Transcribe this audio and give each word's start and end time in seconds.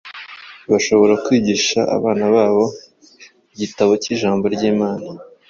bashobora 0.71 1.13
kwigisha 1.25 1.79
abana 1.95 2.25
babo 2.35 2.65
igitabo 3.53 3.91
cy’ijambo 4.03 4.45
ry’Imana 4.55 5.07